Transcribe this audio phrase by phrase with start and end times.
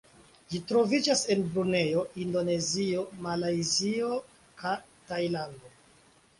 [0.53, 4.13] Ĝi troviĝas en Brunejo, Indonezio, Malajzio
[4.65, 4.77] ka
[5.11, 5.75] Tajlando.